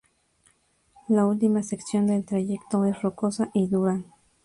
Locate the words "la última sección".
1.09-2.07